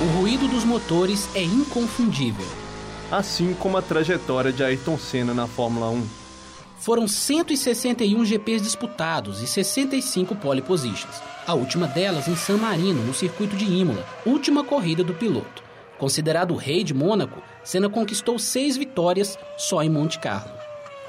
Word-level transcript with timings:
O 0.00 0.04
ruído 0.18 0.46
dos 0.46 0.64
motores 0.64 1.28
é 1.34 1.42
inconfundível. 1.42 2.46
Assim 3.10 3.52
como 3.54 3.76
a 3.76 3.82
trajetória 3.82 4.52
de 4.52 4.62
Ayrton 4.62 4.96
Senna 4.96 5.34
na 5.34 5.48
Fórmula 5.48 5.88
1. 5.90 6.06
Foram 6.78 7.08
161 7.08 8.24
GPs 8.24 8.62
disputados 8.62 9.42
e 9.42 9.46
65 9.46 10.36
pole 10.36 10.62
positions. 10.62 11.20
A 11.46 11.54
última 11.54 11.88
delas 11.88 12.28
em 12.28 12.36
San 12.36 12.58
Marino, 12.58 13.02
no 13.04 13.12
circuito 13.12 13.56
de 13.56 13.64
Imola, 13.64 14.06
última 14.24 14.62
corrida 14.62 15.02
do 15.02 15.14
piloto. 15.14 15.62
Considerado 15.98 16.54
o 16.54 16.56
rei 16.56 16.84
de 16.84 16.94
Mônaco, 16.94 17.42
Senna 17.64 17.88
conquistou 17.88 18.38
seis 18.38 18.76
vitórias 18.76 19.38
só 19.56 19.82
em 19.82 19.90
Monte 19.90 20.18
Carlo. 20.18 20.52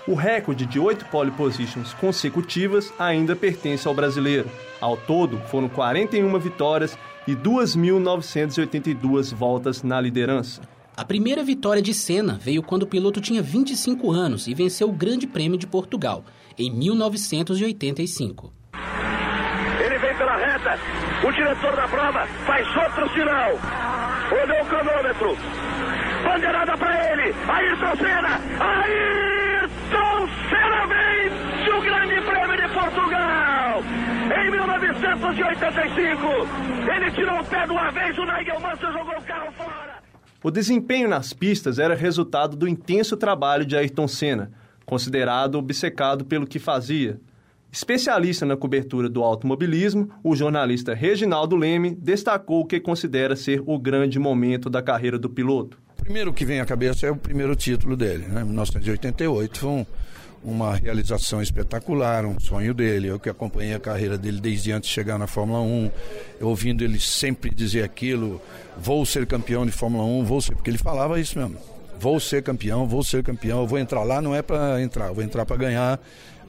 O 0.07 0.15
recorde 0.15 0.65
de 0.65 0.79
oito 0.79 1.05
pole 1.05 1.31
positions 1.31 1.93
consecutivas 1.93 2.91
ainda 2.99 3.35
pertence 3.35 3.87
ao 3.87 3.93
brasileiro. 3.93 4.49
Ao 4.81 4.97
todo, 4.97 5.37
foram 5.47 5.69
41 5.69 6.37
vitórias 6.39 6.97
e 7.25 7.33
2.982 7.35 9.33
voltas 9.33 9.81
na 9.81 10.01
liderança. 10.01 10.61
A 10.95 11.05
primeira 11.05 11.41
vitória 11.43 11.81
de 11.81 11.91
Senna 11.93 12.37
veio 12.39 12.61
quando 12.61 12.83
o 12.83 12.87
piloto 12.87 13.19
tinha 13.21 13.41
25 13.41 14.11
anos 14.11 14.45
e 14.47 14.53
venceu 14.53 14.89
o 14.89 14.93
Grande 14.93 15.25
Prêmio 15.25 15.57
de 15.57 15.65
Portugal, 15.65 16.23
em 16.57 16.69
1985. 16.69 18.53
Ele 19.83 19.97
vem 19.97 20.15
pela 20.17 20.35
reta, 20.35 20.77
o 21.25 21.31
diretor 21.31 21.75
da 21.75 21.87
prova 21.87 22.27
faz 22.45 22.67
outro 22.75 23.09
sinal. 23.13 23.53
Olhou 24.31 24.61
o 24.61 24.65
cronômetro. 24.65 25.35
Bandeirada 26.23 26.77
para 26.77 27.11
ele. 27.11 27.33
Ayrton 27.47 27.95
Senna. 27.97 28.39
Ayrton 28.59 30.27
Senna 30.49 30.87
vence 30.87 31.69
o 31.69 31.81
Grande 31.81 32.21
Prêmio 32.21 32.57
de 32.57 32.67
Portugal. 32.73 33.83
Em 34.23 34.51
1985, 34.51 36.47
ele 36.95 37.11
tirou 37.11 37.39
o 37.39 37.45
pé 37.45 37.65
de 37.65 37.71
uma 37.71 37.91
vez, 37.91 38.17
o 38.17 38.25
Nigel 38.25 38.59
Mansell 38.59 38.93
jogou 38.93 39.17
o 39.17 39.21
carro 39.23 39.51
fora. 39.51 40.01
O 40.41 40.51
desempenho 40.51 41.07
nas 41.07 41.33
pistas 41.33 41.79
era 41.79 41.95
resultado 41.95 42.57
do 42.57 42.67
intenso 42.67 43.15
trabalho 43.15 43.65
de 43.65 43.75
Ayrton 43.75 44.07
Senna, 44.07 44.51
considerado 44.85 45.55
obcecado 45.55 46.25
pelo 46.25 46.47
que 46.47 46.59
fazia. 46.59 47.19
Especialista 47.71 48.45
na 48.45 48.55
cobertura 48.55 49.09
do 49.09 49.23
automobilismo, 49.23 50.09
o 50.23 50.35
jornalista 50.35 50.93
Reginaldo 50.93 51.55
Leme 51.55 51.95
destacou 51.95 52.61
o 52.61 52.65
que 52.65 52.79
considera 52.79 53.35
ser 53.35 53.63
o 53.65 53.79
grande 53.79 54.19
momento 54.19 54.69
da 54.69 54.81
carreira 54.81 55.17
do 55.17 55.29
piloto. 55.29 55.77
Primeiro 56.03 56.33
que 56.33 56.43
vem 56.43 56.59
à 56.59 56.65
cabeça 56.65 57.07
é 57.07 57.11
o 57.11 57.15
primeiro 57.15 57.55
título 57.55 57.95
dele, 57.95 58.27
né? 58.27 58.43
1988 58.43 59.57
foi 59.57 59.69
um, 59.69 59.85
uma 60.43 60.75
realização 60.75 61.41
espetacular, 61.41 62.25
um 62.25 62.37
sonho 62.41 62.73
dele. 62.73 63.07
Eu 63.07 63.17
que 63.17 63.29
acompanhei 63.29 63.73
a 63.73 63.79
carreira 63.79 64.17
dele 64.17 64.41
desde 64.41 64.73
antes 64.73 64.89
de 64.89 64.93
chegar 64.93 65.17
na 65.17 65.27
Fórmula 65.27 65.61
1, 65.61 65.91
ouvindo 66.41 66.83
ele 66.83 66.99
sempre 66.99 67.55
dizer 67.55 67.83
aquilo: 67.83 68.41
vou 68.77 69.05
ser 69.05 69.25
campeão 69.25 69.65
de 69.65 69.71
Fórmula 69.71 70.03
1, 70.03 70.25
vou 70.25 70.41
ser, 70.41 70.53
porque 70.55 70.69
ele 70.69 70.77
falava 70.77 71.21
isso 71.21 71.39
mesmo. 71.39 71.57
Vou 72.03 72.19
ser 72.19 72.43
campeão, 72.43 72.85
vou 72.85 73.01
ser 73.01 73.23
campeão, 73.23 73.61
eu 73.61 73.65
vou 73.65 73.79
entrar 73.79 74.03
lá, 74.03 74.21
não 74.21 74.35
é 74.35 74.41
para 74.41 74.81
entrar, 74.81 75.13
vou 75.13 75.23
entrar 75.23 75.45
para 75.45 75.55
ganhar. 75.55 75.97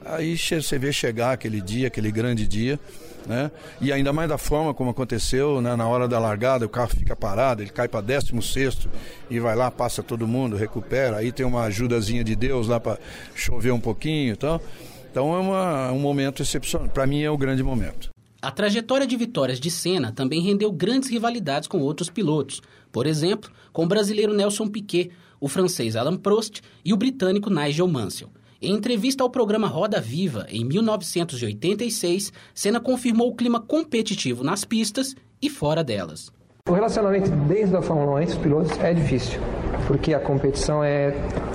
Aí 0.03 0.37
você 0.37 0.77
vê 0.77 0.91
chegar 0.91 1.31
aquele 1.31 1.61
dia, 1.61 1.87
aquele 1.87 2.11
grande 2.11 2.45
dia, 2.45 2.77
né? 3.25 3.49
E 3.79 3.89
ainda 3.89 4.11
mais 4.11 4.27
da 4.27 4.37
forma 4.37 4.73
como 4.73 4.89
aconteceu, 4.89 5.61
né? 5.61 5.73
na 5.77 5.87
hora 5.87 6.09
da 6.09 6.19
largada, 6.19 6.65
o 6.65 6.69
carro 6.69 6.89
fica 6.89 7.15
parado, 7.15 7.63
ele 7.63 7.69
cai 7.69 7.87
para 7.87 8.01
16 8.01 8.89
e 9.29 9.39
vai 9.39 9.55
lá, 9.55 9.71
passa 9.71 10.03
todo 10.03 10.27
mundo, 10.27 10.57
recupera. 10.57 11.15
Aí 11.15 11.31
tem 11.31 11.45
uma 11.45 11.63
ajudazinha 11.63 12.21
de 12.21 12.35
Deus 12.35 12.67
lá 12.67 12.77
para 12.77 12.99
chover 13.33 13.71
um 13.71 13.79
pouquinho 13.79 14.33
e 14.33 14.35
tal. 14.35 14.61
Então 15.09 15.33
é 15.33 15.39
uma, 15.39 15.91
um 15.93 15.99
momento 15.99 16.41
excepcional. 16.41 16.89
Para 16.89 17.07
mim 17.07 17.23
é 17.23 17.31
o 17.31 17.37
grande 17.37 17.63
momento. 17.63 18.09
A 18.41 18.51
trajetória 18.51 19.07
de 19.07 19.15
vitórias 19.15 19.57
de 19.57 19.71
Senna 19.71 20.11
também 20.11 20.41
rendeu 20.41 20.69
grandes 20.69 21.09
rivalidades 21.09 21.65
com 21.65 21.79
outros 21.79 22.09
pilotos. 22.09 22.61
Por 22.91 23.07
exemplo, 23.07 23.49
com 23.71 23.85
o 23.85 23.87
brasileiro 23.87 24.33
Nelson 24.33 24.67
Piquet, 24.67 25.11
o 25.39 25.47
francês 25.47 25.95
Alain 25.95 26.17
Prost 26.17 26.61
e 26.83 26.93
o 26.93 26.97
britânico 26.97 27.49
Nigel 27.49 27.87
Mansell. 27.87 28.29
Em 28.61 28.73
entrevista 28.73 29.23
ao 29.23 29.29
programa 29.29 29.67
Roda 29.67 29.99
Viva, 29.99 30.47
em 30.49 30.63
1986, 30.65 32.31
Senna 32.53 32.79
confirmou 32.79 33.29
o 33.29 33.35
clima 33.35 33.59
competitivo 33.59 34.43
nas 34.43 34.63
pistas 34.63 35.15
e 35.41 35.49
fora 35.49 35.83
delas. 35.83 36.31
O 36.67 36.73
relacionamento 36.73 37.29
desde 37.47 37.75
a 37.75 37.81
Fórmula 37.81 38.13
1 38.13 38.21
entre 38.21 38.33
os 38.35 38.41
pilotos 38.41 38.79
é 38.79 38.93
difícil, 38.93 39.39
porque 39.85 40.13
a 40.13 40.19
competição 40.19 40.83
é, 40.83 41.09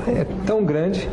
é 0.06 0.24
tão 0.46 0.64
grande 0.64 1.08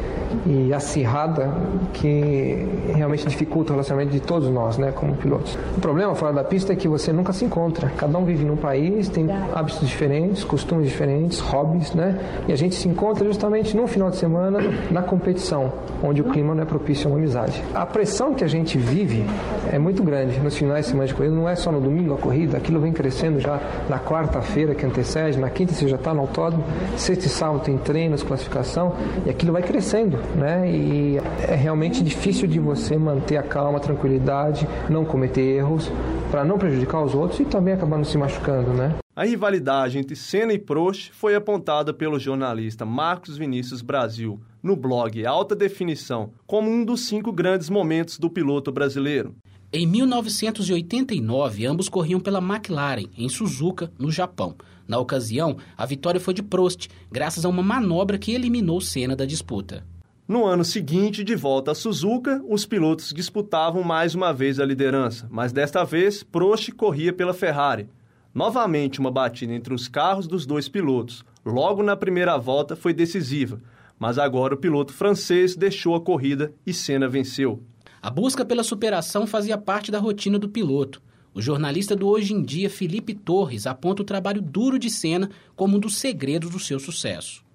e 0.45 0.73
acirrada 0.73 1.53
que 1.93 2.67
realmente 2.93 3.27
dificulta 3.27 3.71
o 3.71 3.75
relacionamento 3.75 4.11
de 4.11 4.19
todos 4.19 4.49
nós, 4.49 4.77
né, 4.77 4.91
como 4.91 5.15
pilotos. 5.15 5.57
O 5.75 5.81
problema 5.81 6.15
fora 6.15 6.33
da 6.33 6.43
pista 6.43 6.73
é 6.73 6.75
que 6.75 6.87
você 6.87 7.11
nunca 7.11 7.33
se 7.33 7.45
encontra. 7.45 7.91
Cada 7.97 8.17
um 8.17 8.25
vive 8.25 8.45
num 8.45 8.55
país, 8.55 9.09
tem 9.09 9.27
hábitos 9.53 9.87
diferentes, 9.87 10.43
costumes 10.43 10.87
diferentes, 10.87 11.39
hobbies, 11.39 11.93
né? 11.93 12.19
E 12.47 12.53
a 12.53 12.55
gente 12.55 12.75
se 12.75 12.87
encontra 12.87 13.25
justamente 13.25 13.75
no 13.75 13.87
final 13.87 14.09
de 14.09 14.17
semana 14.17 14.59
na 14.91 15.01
competição, 15.01 15.71
onde 16.03 16.21
o 16.21 16.25
clima 16.25 16.53
não 16.53 16.63
é 16.63 16.65
propício 16.65 17.07
a 17.07 17.11
uma 17.11 17.17
amizade. 17.17 17.63
A 17.73 17.85
pressão 17.85 18.33
que 18.33 18.43
a 18.43 18.47
gente 18.47 18.77
vive 18.77 19.25
é 19.71 19.79
muito 19.79 20.03
grande 20.03 20.39
nos 20.39 20.55
finais 20.55 20.85
de 20.85 20.91
semana 20.91 21.07
de 21.07 21.13
corrida, 21.13 21.35
não 21.35 21.47
é 21.47 21.55
só 21.55 21.71
no 21.71 21.79
domingo 21.79 22.13
a 22.13 22.17
corrida, 22.17 22.57
aquilo 22.57 22.79
vem 22.79 22.91
crescendo 22.91 23.39
já 23.39 23.59
na 23.89 23.99
quarta-feira 23.99 24.75
que 24.75 24.85
antecede, 24.85 25.39
na 25.39 25.49
quinta 25.49 25.73
você 25.73 25.87
já 25.87 25.95
está 25.95 26.13
no 26.13 26.21
autódromo, 26.21 26.63
sexta 26.95 27.25
e 27.25 27.29
sábado 27.29 27.61
tem 27.61 27.77
treinos, 27.77 28.23
classificação, 28.23 28.93
e 29.25 29.29
aquilo 29.29 29.53
vai 29.53 29.61
crescendo 29.61 30.16
né? 30.35 30.69
E 30.69 31.17
é 31.47 31.55
realmente 31.55 32.03
difícil 32.03 32.47
de 32.47 32.59
você 32.59 32.97
manter 32.97 33.37
a 33.37 33.43
calma, 33.43 33.77
a 33.77 33.81
tranquilidade, 33.81 34.67
não 34.89 35.05
cometer 35.05 35.41
erros, 35.41 35.91
para 36.29 36.43
não 36.43 36.57
prejudicar 36.57 37.03
os 37.03 37.13
outros 37.13 37.39
e 37.39 37.45
também 37.45 37.73
acabar 37.73 37.97
não 37.97 38.03
se 38.03 38.17
machucando, 38.17 38.73
né? 38.73 38.95
A 39.15 39.25
rivalidade 39.25 39.97
entre 39.97 40.15
Senna 40.15 40.53
e 40.53 40.59
Prost 40.59 41.11
foi 41.11 41.33
apontada 41.33 41.91
pelo 41.91 42.19
jornalista 42.19 42.85
Marcos 42.85 43.35
Vinícius 43.35 43.81
Brasil 43.81 44.39
no 44.61 44.75
blog 44.75 45.25
Alta 45.25 45.55
Definição 45.55 46.31
como 46.45 46.69
um 46.69 46.85
dos 46.85 47.07
cinco 47.07 47.31
grandes 47.31 47.69
momentos 47.69 48.19
do 48.19 48.29
piloto 48.29 48.71
brasileiro. 48.71 49.35
Em 49.73 49.85
1989, 49.85 51.65
ambos 51.65 51.89
corriam 51.89 52.19
pela 52.19 52.39
McLaren, 52.39 53.07
em 53.17 53.27
Suzuka, 53.27 53.91
no 53.99 54.11
Japão. 54.11 54.55
Na 54.87 54.97
ocasião, 54.97 55.57
a 55.75 55.85
vitória 55.85 56.21
foi 56.21 56.33
de 56.33 56.41
Prost, 56.41 56.87
graças 57.11 57.43
a 57.43 57.49
uma 57.49 57.61
manobra 57.61 58.17
que 58.17 58.31
eliminou 58.31 58.79
Senna 58.79 59.15
da 59.15 59.25
disputa. 59.25 59.83
No 60.27 60.45
ano 60.45 60.65
seguinte, 60.65 61.23
de 61.23 61.37
volta 61.37 61.71
a 61.71 61.75
Suzuka, 61.75 62.43
os 62.49 62.65
pilotos 62.65 63.13
disputavam 63.13 63.81
mais 63.81 64.13
uma 64.13 64.33
vez 64.33 64.59
a 64.59 64.65
liderança, 64.65 65.25
mas 65.31 65.53
desta 65.53 65.85
vez 65.85 66.21
Prost 66.21 66.69
corria 66.73 67.13
pela 67.13 67.33
Ferrari. 67.33 67.87
Novamente 68.35 68.99
uma 68.99 69.09
batida 69.09 69.53
entre 69.53 69.73
os 69.73 69.87
carros 69.87 70.27
dos 70.27 70.45
dois 70.45 70.67
pilotos. 70.67 71.23
Logo 71.45 71.81
na 71.81 71.95
primeira 71.95 72.35
volta 72.37 72.75
foi 72.75 72.93
decisiva, 72.93 73.61
mas 73.97 74.17
agora 74.19 74.53
o 74.53 74.57
piloto 74.57 74.91
francês 74.91 75.55
deixou 75.55 75.95
a 75.95 76.01
corrida 76.01 76.51
e 76.65 76.73
Senna 76.73 77.07
venceu. 77.07 77.63
A 78.01 78.09
busca 78.09 78.43
pela 78.43 78.63
superação 78.63 79.25
fazia 79.25 79.57
parte 79.57 79.89
da 79.89 79.97
rotina 79.97 80.37
do 80.37 80.49
piloto. 80.49 81.01
O 81.33 81.41
jornalista 81.41 81.95
do 81.95 82.05
Hoje 82.05 82.33
em 82.33 82.41
Dia, 82.41 82.69
Felipe 82.69 83.13
Torres, 83.13 83.65
aponta 83.65 84.01
o 84.01 84.05
trabalho 84.05 84.41
duro 84.41 84.77
de 84.77 84.89
Senna 84.89 85.29
como 85.55 85.77
um 85.77 85.79
dos 85.79 85.95
segredos 85.95 86.49
do 86.49 86.59
seu 86.59 86.81
sucesso 86.81 87.46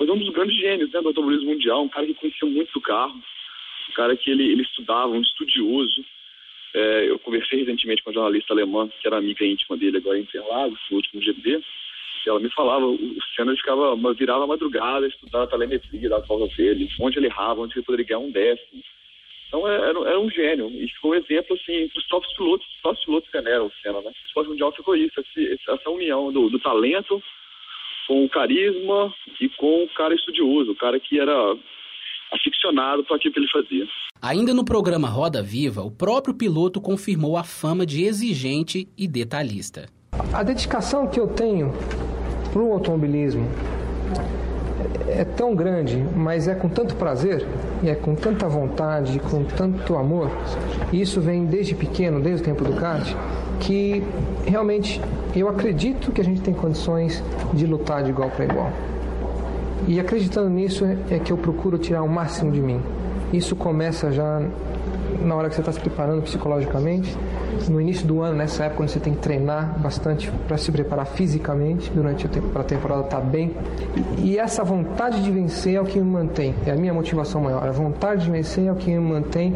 foi 0.00 0.10
um 0.10 0.16
dos 0.16 0.30
grandes 0.30 0.56
gênios 0.56 0.90
né, 0.92 1.00
do 1.02 1.08
automobilismo 1.08 1.50
mundial, 1.50 1.82
um 1.82 1.88
cara 1.90 2.06
que 2.06 2.14
conhecia 2.14 2.48
muito 2.48 2.72
do 2.72 2.80
carro, 2.80 3.14
um 3.90 3.92
cara 3.92 4.16
que 4.16 4.30
ele, 4.30 4.50
ele 4.50 4.62
estudava, 4.62 5.08
um 5.08 5.20
estudioso. 5.20 6.02
É, 6.72 7.10
eu 7.10 7.18
conversei 7.18 7.58
recentemente 7.58 8.02
com 8.02 8.08
uma 8.08 8.14
jornalista 8.14 8.54
alemã, 8.54 8.88
que 8.88 9.06
era 9.06 9.18
amiga 9.18 9.44
íntima 9.44 9.76
dele 9.76 9.98
agora 9.98 10.18
em 10.18 10.22
Interlagos, 10.22 10.80
no 10.90 10.96
último 10.96 11.20
GP, 11.20 11.50
e 12.24 12.28
ela 12.30 12.40
me 12.40 12.48
falava, 12.50 12.86
o 12.86 13.18
Senna 13.36 13.54
ficava, 13.54 13.94
virava 14.14 14.46
madrugada, 14.46 15.06
estudava 15.06 15.44
a 15.44 15.48
telemetria 15.48 16.08
das 16.08 16.26
voltas 16.26 16.56
dele, 16.56 16.88
onde 16.98 17.18
ele 17.18 17.26
errava, 17.26 17.60
onde 17.60 17.74
ele 17.76 17.84
poderia 17.84 18.06
ganhar 18.06 18.20
um 18.20 18.30
décimo. 18.30 18.82
Então 19.48 19.68
é, 19.68 19.74
era, 19.74 20.00
era, 20.08 20.18
um 20.18 20.30
gênio, 20.30 20.70
e 20.70 20.88
ficou 20.88 21.10
um 21.10 21.16
exemplo 21.16 21.54
assim, 21.56 21.88
para 21.88 21.98
os 21.98 22.06
próprios 22.06 22.34
pilotos, 22.34 22.66
os 22.66 22.80
próprios 22.80 23.04
pilotos 23.04 23.30
veneram 23.30 23.66
o 23.66 23.72
Senna, 23.82 24.00
né? 24.00 24.08
O 24.10 24.26
esporte 24.26 24.48
mundial 24.48 24.72
ficou 24.72 24.96
isso, 24.96 25.22
essa 25.68 25.90
união 25.90 26.32
do, 26.32 26.48
do 26.48 26.58
talento 26.58 27.22
com 28.10 28.28
carisma 28.28 29.14
e 29.40 29.48
com 29.50 29.84
o 29.84 29.88
cara 29.96 30.12
estudioso, 30.12 30.72
o 30.72 30.76
cara 30.76 30.98
que 30.98 31.20
era 31.20 31.32
aficionado 32.32 33.04
para 33.04 33.14
aquilo 33.14 33.32
que 33.32 33.38
ele 33.38 33.50
fazia. 33.52 33.86
Ainda 34.20 34.52
no 34.52 34.64
programa 34.64 35.08
Roda 35.08 35.40
Viva, 35.40 35.82
o 35.82 35.92
próprio 35.92 36.34
piloto 36.34 36.80
confirmou 36.80 37.36
a 37.36 37.44
fama 37.44 37.86
de 37.86 38.02
exigente 38.02 38.88
e 38.98 39.06
detalhista. 39.06 39.88
A 40.34 40.42
dedicação 40.42 41.08
que 41.08 41.20
eu 41.20 41.28
tenho 41.28 41.72
para 42.52 42.60
o 42.60 42.72
automobilismo 42.72 43.46
é 45.06 45.24
tão 45.24 45.54
grande, 45.54 45.96
mas 46.16 46.48
é 46.48 46.54
com 46.56 46.68
tanto 46.68 46.96
prazer 46.96 47.46
e 47.80 47.88
é 47.88 47.94
com 47.94 48.16
tanta 48.16 48.48
vontade, 48.48 49.20
com 49.20 49.44
tanto 49.44 49.94
amor. 49.94 50.28
E 50.92 51.00
isso 51.00 51.20
vem 51.20 51.46
desde 51.46 51.76
pequeno, 51.76 52.20
desde 52.20 52.42
o 52.42 52.44
tempo 52.44 52.64
do 52.64 52.74
kart, 52.74 53.06
que 53.60 54.02
realmente 54.44 55.00
eu 55.36 55.48
acredito 55.48 56.10
que 56.10 56.20
a 56.20 56.24
gente 56.24 56.40
tem 56.40 56.52
condições 56.52 57.22
de 57.52 57.66
lutar 57.66 58.02
de 58.02 58.10
igual 58.10 58.30
para 58.30 58.44
igual. 58.44 58.72
E 59.86 60.00
acreditando 60.00 60.50
nisso 60.50 60.84
é 61.10 61.18
que 61.18 61.32
eu 61.32 61.36
procuro 61.36 61.78
tirar 61.78 62.02
o 62.02 62.08
máximo 62.08 62.50
de 62.50 62.60
mim. 62.60 62.80
Isso 63.32 63.54
começa 63.54 64.10
já 64.10 64.42
na 65.24 65.34
hora 65.34 65.48
que 65.48 65.54
você 65.54 65.60
está 65.60 65.72
se 65.72 65.80
preparando 65.80 66.22
psicologicamente, 66.22 67.16
no 67.68 67.80
início 67.80 68.06
do 68.06 68.22
ano, 68.22 68.36
nessa 68.36 68.64
época, 68.64 68.78
quando 68.78 68.88
você 68.88 69.00
tem 69.00 69.14
que 69.14 69.20
treinar 69.20 69.78
bastante 69.78 70.30
para 70.46 70.56
se 70.56 70.70
preparar 70.72 71.06
fisicamente 71.06 71.90
durante 71.90 72.26
a 72.26 72.28
temporada, 72.28 73.04
estar 73.04 73.18
tá 73.18 73.20
bem. 73.20 73.54
E, 74.18 74.30
e, 74.30 74.38
essa 74.38 74.64
vontade 74.64 75.22
de 75.22 75.30
vencer 75.30 75.74
é 75.74 75.80
o 75.80 75.84
que 75.84 75.98
me 75.98 76.10
mantém, 76.10 76.54
é 76.66 76.70
a 76.70 76.76
minha 76.76 76.94
motivação 76.94 77.40
maior. 77.40 77.66
A 77.66 77.72
vontade 77.72 78.24
de 78.24 78.30
vencer 78.30 78.66
é 78.66 78.72
o 78.72 78.76
que 78.76 78.90
me 78.90 78.98
mantém 78.98 79.54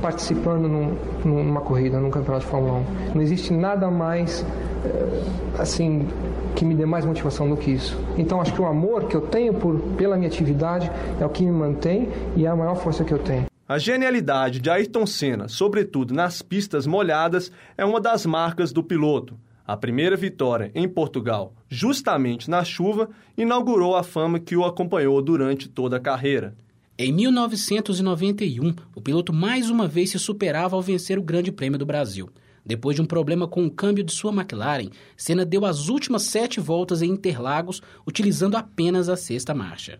participando 0.00 0.68
num, 0.68 0.94
numa 1.24 1.60
corrida, 1.60 1.98
num 1.98 2.10
campeonato 2.10 2.44
de 2.44 2.50
Fórmula 2.50 2.80
1. 3.12 3.14
Não 3.14 3.22
existe 3.22 3.52
nada 3.52 3.90
mais 3.90 4.44
eh, 4.84 5.22
assim 5.58 6.06
que 6.54 6.64
me 6.64 6.74
dê 6.74 6.86
mais 6.86 7.04
motivação 7.04 7.48
do 7.48 7.56
que 7.56 7.70
isso. 7.70 7.98
Então 8.16 8.40
acho 8.40 8.52
que 8.52 8.60
o 8.60 8.66
amor 8.66 9.04
que 9.04 9.16
eu 9.16 9.20
tenho 9.20 9.54
por, 9.54 9.78
pela 9.96 10.16
minha 10.16 10.28
atividade 10.28 10.90
é 11.20 11.24
o 11.24 11.28
que 11.28 11.44
me 11.44 11.52
mantém 11.52 12.08
e 12.34 12.46
é 12.46 12.48
a 12.48 12.56
maior 12.56 12.76
força 12.76 13.04
que 13.04 13.12
eu 13.12 13.18
tenho. 13.18 13.55
A 13.68 13.78
genialidade 13.78 14.60
de 14.60 14.70
Ayrton 14.70 15.04
Senna, 15.04 15.48
sobretudo 15.48 16.14
nas 16.14 16.40
pistas 16.40 16.86
molhadas, 16.86 17.50
é 17.76 17.84
uma 17.84 18.00
das 18.00 18.24
marcas 18.24 18.72
do 18.72 18.80
piloto. 18.80 19.36
A 19.66 19.76
primeira 19.76 20.16
vitória 20.16 20.70
em 20.72 20.88
Portugal, 20.88 21.52
justamente 21.68 22.48
na 22.48 22.62
chuva, 22.62 23.10
inaugurou 23.36 23.96
a 23.96 24.04
fama 24.04 24.38
que 24.38 24.54
o 24.54 24.64
acompanhou 24.64 25.20
durante 25.20 25.68
toda 25.68 25.96
a 25.96 26.00
carreira. 26.00 26.54
Em 26.96 27.12
1991, 27.12 28.72
o 28.94 29.00
piloto 29.00 29.32
mais 29.32 29.68
uma 29.68 29.88
vez 29.88 30.10
se 30.10 30.18
superava 30.20 30.76
ao 30.76 30.82
vencer 30.82 31.18
o 31.18 31.22
Grande 31.22 31.50
Prêmio 31.50 31.76
do 31.76 31.84
Brasil. 31.84 32.30
Depois 32.64 32.94
de 32.94 33.02
um 33.02 33.06
problema 33.06 33.48
com 33.48 33.66
o 33.66 33.70
câmbio 33.70 34.04
de 34.04 34.12
sua 34.12 34.32
McLaren, 34.32 34.90
Senna 35.16 35.44
deu 35.44 35.66
as 35.66 35.88
últimas 35.88 36.22
sete 36.22 36.60
voltas 36.60 37.02
em 37.02 37.10
Interlagos, 37.10 37.82
utilizando 38.06 38.56
apenas 38.56 39.08
a 39.08 39.16
sexta 39.16 39.52
marcha. 39.52 39.98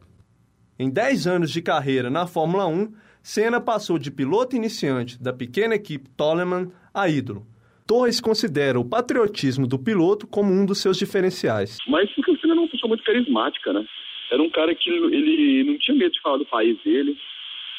Em 0.78 0.88
10 0.88 1.26
anos 1.26 1.50
de 1.50 1.60
carreira 1.62 2.08
na 2.10 2.28
Fórmula 2.28 2.66
1, 2.66 2.92
Senna 3.26 3.61
passou 3.61 3.99
de 3.99 4.08
piloto 4.08 4.55
iniciante 4.55 5.20
da 5.20 5.32
pequena 5.32 5.75
equipe 5.75 6.08
Toleman 6.17 6.70
a 6.94 7.08
ídolo. 7.08 7.44
Torres 7.84 8.20
considera 8.20 8.78
o 8.78 8.88
patriotismo 8.88 9.67
do 9.67 9.81
piloto 9.81 10.28
como 10.28 10.52
um 10.52 10.64
dos 10.64 10.78
seus 10.81 10.96
diferenciais. 10.96 11.76
Mas 11.88 12.08
porque 12.12 12.31
o 12.31 12.38
Senna 12.38 12.52
era 12.55 12.61
uma 12.62 12.88
muito 12.88 13.02
carismática, 13.02 13.73
né? 13.73 13.84
Era 14.31 14.40
um 14.40 14.49
cara 14.49 14.73
que 14.76 14.88
ele 14.88 15.64
não 15.64 15.76
tinha 15.76 15.99
medo 15.99 16.12
de 16.12 16.20
falar 16.20 16.37
do 16.37 16.46
país 16.46 16.78
dele. 16.84 17.19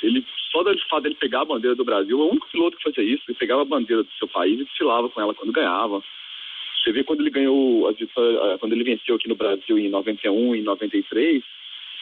Ele 0.03 0.25
só 0.51 0.63
do 0.63 0.77
fato 0.89 1.03
dele 1.03 1.15
pegar 1.15 1.43
a 1.43 1.45
bandeira 1.45 1.77
do 1.77 1.85
Brasil, 1.85 2.19
é 2.19 2.23
o 2.23 2.29
único 2.29 2.49
piloto 2.51 2.75
que 2.75 2.83
fazia 2.83 3.05
isso. 3.05 3.23
Ele 3.25 3.37
pegava 3.37 3.61
a 3.61 3.65
bandeira 3.65 4.03
do 4.03 4.11
seu 4.19 4.27
país 4.27 4.59
e 4.59 4.65
desfilava 4.65 5.07
com 5.07 5.21
ela 5.21 5.33
quando 5.33 5.53
ganhava. 5.53 6.03
Você 6.83 6.91
vê 6.91 7.05
quando 7.05 7.21
ele 7.21 7.29
ganhou, 7.29 7.89
quando 8.59 8.73
ele 8.73 8.83
venceu 8.83 9.15
aqui 9.15 9.29
no 9.29 9.35
Brasil 9.35 9.79
em 9.79 9.87
91 9.87 10.55
e 10.57 10.61
93, 10.61 11.41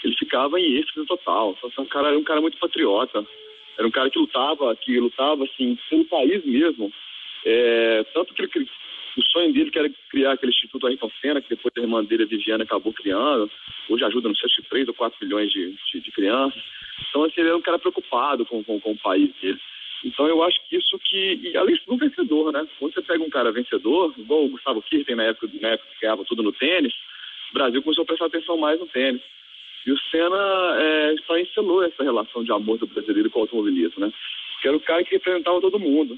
ele 0.03 0.15
ficava 0.17 0.59
em 0.59 0.77
êxtase 0.77 1.07
total. 1.07 1.57
Então, 1.63 1.83
um 1.83 1.87
cara, 1.87 2.09
era 2.09 2.17
um 2.17 2.23
cara 2.23 2.41
muito 2.41 2.57
patriota. 2.57 3.25
Era 3.77 3.87
um 3.87 3.91
cara 3.91 4.09
que 4.09 4.19
lutava, 4.19 4.75
que 4.75 4.99
lutava 4.99 5.43
assim 5.43 5.77
pelo 5.89 6.05
país 6.05 6.43
mesmo. 6.45 6.91
É, 7.45 8.03
tanto 8.13 8.33
que 8.33 8.41
ele, 8.41 8.69
o 9.17 9.23
sonho 9.23 9.53
dele 9.53 9.71
que 9.71 9.79
era 9.79 9.89
criar 10.09 10.33
aquele 10.33 10.51
Instituto 10.51 10.87
Ayrton 10.87 11.11
Senna, 11.21 11.41
que 11.41 11.49
depois 11.49 11.73
a 11.77 11.81
irmã 11.81 12.03
dele, 12.03 12.23
a 12.23 12.25
Viviane, 12.25 12.63
acabou 12.63 12.93
criando. 12.93 13.49
Hoje 13.89 14.03
ajuda, 14.03 14.27
não 14.27 14.35
sei 14.35 14.49
se 14.49 14.61
3 14.63 14.87
ou 14.87 14.93
4 14.93 15.17
milhões 15.21 15.51
de, 15.51 15.75
de, 15.91 15.99
de, 16.01 16.11
crianças. 16.11 16.61
Então, 17.09 17.23
assim, 17.23 17.41
ele 17.41 17.49
era 17.49 17.57
um 17.57 17.61
cara 17.61 17.79
preocupado 17.79 18.45
com, 18.45 18.63
com, 18.63 18.79
com 18.79 18.91
o 18.91 18.97
país 18.97 19.31
dele. 19.41 19.59
Então, 20.03 20.27
eu 20.27 20.43
acho 20.43 20.59
que 20.67 20.75
isso 20.75 20.99
que... 20.99 21.39
E, 21.43 21.57
além 21.57 21.79
do 21.87 21.97
vencedor, 21.97 22.51
né? 22.51 22.67
Quando 22.77 22.93
você 22.93 23.01
pega 23.01 23.23
um 23.23 23.29
cara 23.29 23.51
vencedor, 23.51 24.13
igual 24.17 24.45
o 24.45 24.49
Gustavo 24.49 24.81
Kirten 24.81 25.15
na 25.15 25.23
época, 25.23 25.49
na 25.61 25.69
época 25.69 25.89
que 25.93 26.01
ganhava 26.01 26.25
tudo 26.25 26.43
no 26.43 26.51
tênis, 26.51 26.93
o 27.51 27.53
Brasil 27.53 27.81
começou 27.81 28.03
a 28.03 28.05
prestar 28.05 28.25
atenção 28.25 28.57
mais 28.57 28.79
no 28.79 28.87
tênis. 28.87 29.21
E 29.85 29.91
o 29.91 29.97
Senna 30.09 30.77
é, 30.79 31.15
só 31.27 31.37
ensinou 31.37 31.83
essa 31.83 32.03
relação 32.03 32.43
de 32.43 32.51
amor 32.51 32.77
do 32.77 32.87
brasileiro 32.87 33.29
com 33.29 33.39
o 33.39 33.41
automobilismo, 33.43 34.05
né? 34.05 34.11
Que 34.61 34.67
era 34.67 34.77
o 34.77 34.81
cara 34.81 35.03
que 35.03 35.15
representava 35.15 35.61
todo 35.61 35.79
mundo. 35.79 36.17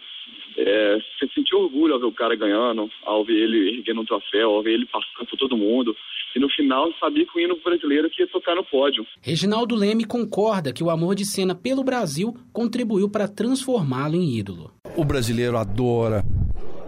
É, 0.58 0.96
você 0.96 1.28
sentia 1.34 1.58
orgulho 1.58 1.94
ao 1.94 2.00
ver 2.00 2.06
o 2.06 2.12
cara 2.12 2.36
ganhando, 2.36 2.90
ao 3.04 3.24
ver 3.24 3.36
ele 3.36 3.78
erguendo 3.78 4.02
um 4.02 4.06
troféu, 4.06 4.52
ao 4.52 4.64
ver 4.64 4.74
ele 4.74 4.86
passando 4.86 5.28
por 5.30 5.38
todo 5.38 5.58
mundo. 5.58 5.96
E 6.36 6.40
no 6.40 6.50
final 6.50 6.92
sabia 7.00 7.26
que 7.26 7.38
o 7.38 7.42
hino 7.42 7.58
brasileiro 7.64 8.10
que 8.10 8.22
ia 8.22 8.28
tocar 8.28 8.56
no 8.56 8.64
pódio. 8.64 9.06
Reginaldo 9.22 9.76
Leme 9.76 10.06
concorda 10.06 10.72
que 10.72 10.84
o 10.84 10.90
amor 10.90 11.16
de 11.16 11.26
Senna 11.26 11.54
pelo 11.54 11.84
Brasil 11.84 12.34
contribuiu 12.54 13.10
para 13.10 13.28
transformá-lo 13.28 14.16
em 14.16 14.38
ídolo. 14.38 14.72
O 14.96 15.04
brasileiro 15.04 15.58
adora 15.58 16.24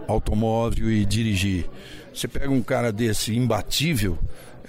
automóvel 0.08 0.90
e 0.90 1.04
dirigir. 1.04 1.66
Você 2.12 2.26
pega 2.26 2.50
um 2.50 2.62
cara 2.62 2.90
desse 2.90 3.36
imbatível, 3.36 4.18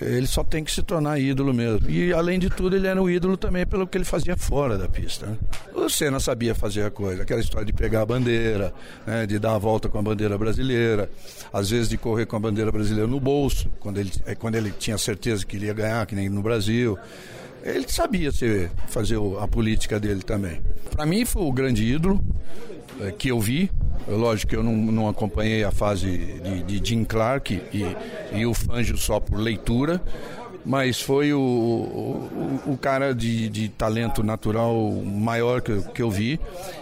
ele 0.01 0.25
só 0.25 0.43
tem 0.43 0.63
que 0.63 0.71
se 0.71 0.81
tornar 0.81 1.19
ídolo 1.19 1.53
mesmo. 1.53 1.89
E 1.89 2.11
além 2.11 2.39
de 2.39 2.49
tudo, 2.49 2.75
ele 2.75 2.87
era 2.87 3.01
um 3.01 3.09
ídolo 3.09 3.37
também 3.37 3.65
pelo 3.65 3.85
que 3.85 3.97
ele 3.97 4.05
fazia 4.05 4.35
fora 4.35 4.77
da 4.77 4.89
pista. 4.89 5.27
Né? 5.27 5.37
O 5.75 5.87
Senna 5.89 6.19
sabia 6.19 6.55
fazer 6.55 6.83
a 6.83 6.91
coisa, 6.91 7.21
aquela 7.21 7.39
história 7.39 7.65
de 7.65 7.73
pegar 7.73 8.01
a 8.01 8.05
bandeira, 8.05 8.73
né, 9.05 9.27
de 9.27 9.37
dar 9.37 9.55
a 9.55 9.57
volta 9.57 9.87
com 9.89 9.99
a 9.99 10.01
bandeira 10.01 10.37
brasileira, 10.37 11.09
às 11.53 11.69
vezes 11.69 11.87
de 11.87 11.97
correr 11.97 12.25
com 12.25 12.35
a 12.35 12.39
bandeira 12.39 12.71
brasileira 12.71 13.07
no 13.07 13.19
bolso, 13.19 13.69
quando 13.79 13.99
ele, 13.99 14.11
é, 14.25 14.33
quando 14.33 14.55
ele 14.55 14.71
tinha 14.71 14.97
certeza 14.97 15.45
que 15.45 15.55
ele 15.55 15.67
ia 15.67 15.73
ganhar, 15.73 16.05
que 16.05 16.15
nem 16.15 16.29
no 16.29 16.41
Brasil. 16.41 16.97
Ele 17.63 17.85
sabia 17.87 18.31
fazer 18.87 19.19
a 19.39 19.47
política 19.47 19.99
dele 19.99 20.23
também. 20.23 20.59
Para 20.89 21.05
mim 21.05 21.25
foi 21.25 21.43
o 21.43 21.51
grande 21.51 21.85
ídolo 21.85 22.19
é, 22.99 23.11
que 23.11 23.29
eu 23.29 23.39
vi, 23.39 23.69
Lógico 24.07 24.49
que 24.49 24.55
eu 24.55 24.63
não, 24.63 24.75
não 24.75 25.07
acompanhei 25.07 25.63
a 25.63 25.71
fase 25.71 26.17
de, 26.17 26.63
de 26.63 26.89
Jim 26.89 27.03
Clark 27.03 27.61
e, 27.73 27.95
e 28.33 28.45
o 28.45 28.53
Fangio 28.53 28.97
só 28.97 29.19
por 29.19 29.39
leitura, 29.39 30.01
mas 30.65 31.01
foi 31.01 31.33
o, 31.33 31.39
o, 31.39 32.61
o 32.73 32.77
cara 32.77 33.13
de, 33.13 33.49
de, 33.49 33.69
talento 33.69 34.23
natural 34.23 34.91
maior 35.03 35.61
que, 35.61 35.81
que, 35.93 36.01
eu 36.01 36.09
vi 36.09 36.39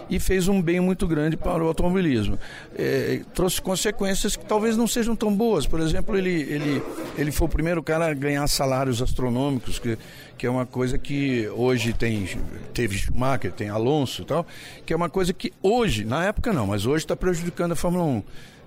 e 0.08 0.20
fez 0.20 0.48
um 0.48 0.60
bem 0.60 0.80
muito 0.80 1.06
grande 1.06 1.36
para 1.36 1.64
o 1.64 1.66
automobilismo. 1.66 2.38
É, 2.76 3.22
trouxe 3.34 3.60
consequências 3.60 4.36
que 4.36 4.44
talvez 4.44 4.76
não 4.76 4.86
sejam 4.86 5.16
tão 5.16 5.34
boas. 5.34 5.66
Por 5.66 5.80
exemplo, 5.80 6.16
ele, 6.16 6.42
ele, 6.42 6.82
ele 7.16 7.32
foi 7.32 7.46
o 7.46 7.50
primeiro 7.50 7.82
cara 7.82 8.10
a 8.10 8.14
ganhar 8.14 8.46
salários 8.48 9.00
astronômicos, 9.00 9.78
que, 9.78 9.96
que 10.36 10.46
é 10.46 10.50
uma 10.50 10.66
coisa 10.66 10.98
que 10.98 11.48
hoje 11.54 11.92
tem. 11.92 12.28
Teve 12.74 12.98
Schumacher, 12.98 13.52
tem 13.52 13.68
Alonso 13.68 14.22
e 14.22 14.24
tal, 14.24 14.46
que 14.84 14.92
é 14.92 14.96
uma 14.96 15.08
coisa 15.08 15.32
que 15.32 15.52
hoje, 15.62 16.04
na 16.04 16.24
época 16.24 16.52
não, 16.52 16.66
mas 16.66 16.86
hoje 16.86 17.04
está 17.04 17.16
prejudicando 17.16 17.72
a 17.72 17.76
Fórmula 17.76 18.04
1 18.04 18.22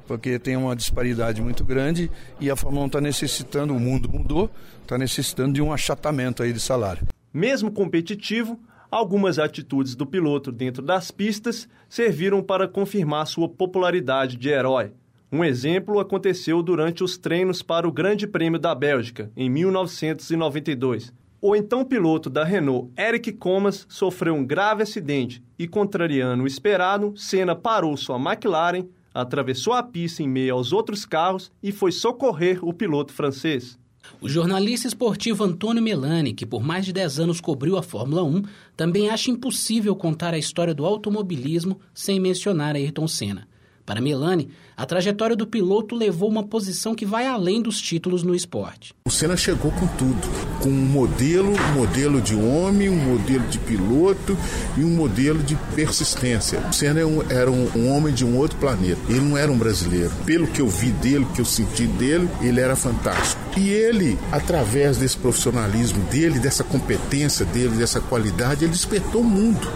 porque 0.08 0.38
tem 0.40 0.56
uma 0.56 0.76
disparidade 0.76 1.42
muito 1.42 1.64
grande 1.64 2.10
e 2.40 2.50
a 2.50 2.56
Fórmula 2.56 2.84
1 2.86 2.88
está 2.88 3.02
necessitando, 3.02 3.76
o 3.76 3.80
mundo 3.80 4.10
mudou, 4.10 4.50
está 4.82 4.98
necessitando 4.98 5.54
de 5.54 5.62
um 5.62 5.72
achatamento 5.72 6.44
aí 6.44 6.54
de 6.54 6.60
salário. 6.60 7.08
Mesmo 7.34 7.72
competitivo, 7.72 8.60
algumas 8.92 9.40
atitudes 9.40 9.96
do 9.96 10.06
piloto 10.06 10.52
dentro 10.52 10.84
das 10.84 11.10
pistas 11.10 11.68
serviram 11.90 12.44
para 12.44 12.68
confirmar 12.68 13.26
sua 13.28 13.50
popularidade 13.50 14.38
de 14.38 14.50
herói. 14.50 14.92
Um 15.32 15.44
exemplo 15.44 16.00
aconteceu 16.00 16.62
durante 16.62 17.04
os 17.04 17.18
treinos 17.18 17.64
para 17.64 17.88
o 17.88 17.92
Grande 17.92 18.28
Prêmio 18.28 18.60
da 18.60 18.76
Bélgica, 18.76 19.32
em 19.36 19.50
1992. 19.50 21.12
O 21.42 21.56
então 21.56 21.84
piloto 21.84 22.30
da 22.30 22.44
Renault, 22.44 22.90
Eric 22.96 23.34
Comas, 23.34 23.86
sofreu 23.90 24.36
um 24.36 24.46
grave 24.46 24.84
acidente 24.84 25.44
e, 25.58 25.68
contrariando 25.68 26.44
o 26.44 26.48
esperado, 26.48 27.14
Senna 27.18 27.56
parou 27.56 27.98
sua 27.98 28.18
McLaren, 28.18 28.86
atravessou 29.14 29.74
a 29.74 29.84
pista 29.84 30.24
em 30.24 30.28
meio 30.28 30.56
aos 30.56 30.74
outros 30.74 31.06
carros 31.06 31.52
e 31.62 31.72
foi 31.72 31.92
socorrer 31.92 32.64
o 32.64 32.74
piloto 32.74 33.14
francês. 33.14 33.78
O 34.20 34.28
jornalista 34.28 34.88
esportivo 34.88 35.44
Antônio 35.44 35.82
Melani, 35.82 36.34
que 36.34 36.46
por 36.46 36.64
mais 36.64 36.86
de 36.86 36.94
10 36.94 37.20
anos 37.20 37.42
cobriu 37.42 37.78
a 37.78 37.84
Fórmula 37.84 38.24
1, 38.24 38.44
também 38.76 39.10
acha 39.10 39.32
impossível 39.32 39.96
contar 39.96 40.34
a 40.34 40.38
história 40.38 40.74
do 40.74 40.86
automobilismo 40.86 41.80
sem 41.94 42.20
mencionar 42.20 42.76
Ayrton 42.76 43.08
Senna. 43.08 43.48
Para 43.86 44.00
Melani, 44.00 44.50
a 44.78 44.86
trajetória 44.86 45.36
do 45.36 45.46
piloto 45.46 45.94
levou 45.94 46.30
uma 46.30 46.44
posição 46.44 46.96
que 46.96 47.06
vai 47.06 47.28
além 47.28 47.62
dos 47.62 47.82
títulos 47.82 48.24
no 48.24 48.34
esporte. 48.34 48.94
O 49.06 49.12
Senna 49.12 49.36
chegou 49.36 49.72
com 49.72 49.86
tudo, 49.88 50.60
com 50.62 50.70
um 50.70 50.86
modelo, 50.86 51.52
um 51.52 51.74
modelo 51.74 52.22
de 52.22 52.34
homem, 52.34 52.90
um 52.90 52.96
modelo 52.96 53.46
de 53.48 53.60
piloto 53.60 54.38
e 54.78 54.84
um 54.86 54.90
modelo 54.90 55.44
de 55.44 55.56
persistência. 55.76 56.60
O 56.60 56.74
Senna 56.74 57.02
era, 57.02 57.02
é 57.02 57.06
um, 57.06 57.22
era 57.30 57.52
um, 57.52 57.70
um 57.76 57.92
homem 57.92 58.14
de 58.14 58.26
um 58.26 58.38
outro 58.38 58.58
planeta. 58.58 59.02
Ele 59.10 59.20
não 59.20 59.38
era 59.38 59.52
um 59.52 59.58
brasileiro. 59.58 60.12
Pelo 60.26 60.48
que 60.48 60.62
eu 60.62 60.68
vi 60.68 60.92
dele, 60.92 61.28
que 61.36 61.42
eu 61.42 61.46
senti 61.46 61.86
dele, 61.86 62.30
ele 62.42 62.62
era 62.62 62.78
fantástico. 62.78 63.42
E 63.58 63.70
ele, 63.70 64.18
através 64.32 64.98
desse 64.98 65.18
profissionalismo 65.18 66.02
dele, 66.06 66.40
dessa 66.40 66.64
competência 66.64 67.46
dele, 67.46 67.76
dessa 67.76 68.00
qualidade, 68.00 68.64
ele 68.64 68.72
despertou 68.72 69.22
o 69.22 69.26
mundo. 69.26 69.68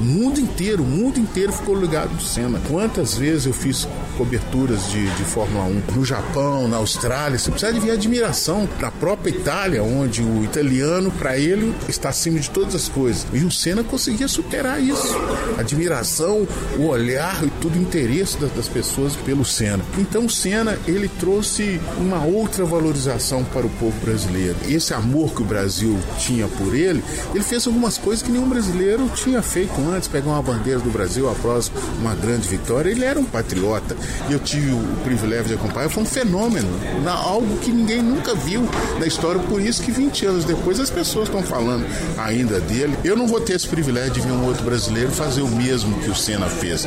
O 0.00 0.02
mundo 0.02 0.40
inteiro, 0.40 0.82
o 0.82 0.86
mundo 0.86 1.20
inteiro 1.20 1.52
ficou 1.52 1.78
ligado 1.78 2.14
no 2.14 2.20
Senna. 2.22 2.58
Quantas 2.66 3.18
vezes 3.18 3.44
eu 3.44 3.52
fiz 3.52 3.86
coberturas 4.16 4.90
de, 4.90 5.04
de 5.10 5.24
Fórmula 5.24 5.64
1 5.64 5.94
no 5.94 6.04
Japão, 6.06 6.66
na 6.66 6.78
Austrália, 6.78 7.38
você 7.38 7.50
precisa 7.50 7.70
de 7.74 7.80
ver 7.80 7.90
admiração 7.90 8.66
da 8.80 8.90
própria 8.90 9.30
Itália, 9.30 9.82
onde 9.82 10.22
o 10.22 10.42
italiano, 10.42 11.10
para 11.10 11.36
ele, 11.36 11.74
está 11.86 12.08
acima 12.08 12.38
de 12.38 12.48
todas 12.48 12.74
as 12.74 12.88
coisas. 12.88 13.26
E 13.30 13.44
o 13.44 13.50
Senna 13.50 13.84
conseguia 13.84 14.26
superar 14.26 14.82
isso. 14.82 15.14
Admiração, 15.58 16.48
o 16.78 16.86
olhar 16.86 17.44
e 17.44 17.50
tudo 17.60 17.78
o 17.78 17.82
interesse 17.82 18.38
das, 18.38 18.68
pessoas 18.68 19.14
pelo 19.16 19.44
Senna. 19.44 19.84
Então 19.98 20.24
o 20.24 20.30
Senna, 20.30 20.78
ele 20.86 21.08
trouxe 21.20 21.78
uma 21.98 22.24
outra 22.24 22.64
valorização 22.64 23.44
para 23.44 23.66
o 23.66 23.70
povo 23.70 23.98
brasileiro. 24.02 24.56
Esse 24.66 24.94
amor 24.94 25.34
que 25.34 25.42
o 25.42 25.44
Brasil 25.44 25.98
tinha 26.18 26.48
por 26.48 26.74
ele, 26.74 27.04
ele 27.34 27.44
fez 27.44 27.66
algumas 27.66 27.98
coisas 27.98 28.22
que 28.22 28.32
nenhum 28.32 28.48
brasileiro 28.48 29.10
tinha 29.14 29.42
feito 29.42 29.89
antes, 29.90 30.08
pegar 30.08 30.30
uma 30.30 30.42
bandeira 30.42 30.80
do 30.80 30.90
Brasil 30.90 31.28
após 31.28 31.70
uma 31.98 32.14
grande 32.14 32.48
vitória. 32.48 32.90
Ele 32.90 33.04
era 33.04 33.18
um 33.18 33.24
patriota. 33.24 33.96
E 34.28 34.32
eu 34.32 34.38
tive 34.38 34.72
o 34.72 34.82
privilégio 35.04 35.48
de 35.48 35.54
acompanhar, 35.54 35.88
foi 35.88 36.02
um 36.02 36.06
fenômeno, 36.06 36.68
algo 37.08 37.58
que 37.58 37.70
ninguém 37.70 38.02
nunca 38.02 38.34
viu 38.34 38.68
na 38.98 39.06
história, 39.06 39.40
por 39.42 39.60
isso 39.60 39.82
que 39.82 39.90
20 39.90 40.26
anos 40.26 40.44
depois 40.44 40.80
as 40.80 40.90
pessoas 40.90 41.28
estão 41.28 41.42
falando 41.42 41.84
ainda 42.16 42.60
dele. 42.60 42.96
Eu 43.04 43.16
não 43.16 43.26
vou 43.26 43.40
ter 43.40 43.54
esse 43.54 43.68
privilégio 43.68 44.12
de 44.14 44.20
ver 44.20 44.32
um 44.32 44.46
outro 44.46 44.64
brasileiro 44.64 45.10
fazer 45.10 45.42
o 45.42 45.48
mesmo 45.48 45.98
que 46.00 46.10
o 46.10 46.14
Senna 46.14 46.46
fez. 46.46 46.86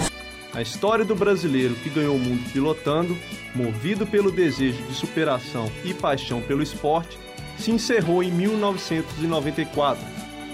A 0.54 0.62
história 0.62 1.04
do 1.04 1.16
brasileiro 1.16 1.74
que 1.76 1.90
ganhou 1.90 2.16
o 2.16 2.20
mundo 2.20 2.44
pilotando, 2.52 3.18
movido 3.56 4.06
pelo 4.06 4.32
desejo 4.32 4.84
de 4.84 4.94
superação 4.94 5.70
e 5.84 5.94
paixão 5.94 6.42
pelo 6.42 6.62
esporte, 6.62 7.18
se 7.58 7.72
encerrou 7.72 8.22
em 8.24 8.32
1994, 8.32 10.04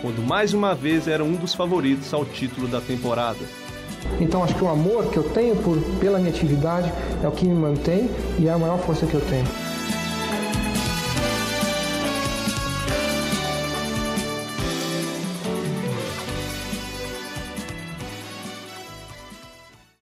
quando 0.01 0.25
mais 0.25 0.53
uma 0.53 0.73
vez 0.73 1.07
era 1.07 1.23
um 1.23 1.33
dos 1.33 1.53
favoritos 1.53 2.13
ao 2.13 2.25
título 2.25 2.67
da 2.67 2.81
temporada. 2.81 3.39
Então 4.19 4.43
acho 4.43 4.55
que 4.55 4.63
o 4.63 4.69
amor 4.69 5.09
que 5.11 5.17
eu 5.17 5.23
tenho 5.23 5.55
por, 5.57 5.77
pela 5.99 6.17
minha 6.17 6.31
atividade 6.31 6.91
é 7.23 7.27
o 7.27 7.31
que 7.31 7.45
me 7.45 7.55
mantém 7.55 8.09
e 8.37 8.47
é 8.47 8.51
a 8.51 8.57
maior 8.57 8.79
força 8.79 9.05
que 9.05 9.13
eu 9.13 9.21
tenho. 9.21 9.68